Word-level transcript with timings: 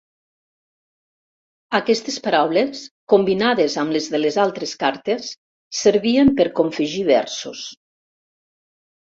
Aquestes 1.79 2.17
paraules, 2.29 2.81
combinades 3.13 3.75
amb 3.83 3.95
les 3.97 4.09
de 4.15 4.23
les 4.23 4.39
altres 4.47 4.75
cartes, 4.85 5.29
servien 5.83 6.35
per 6.41 6.49
confegir 6.63 7.05
versos. 7.15 7.67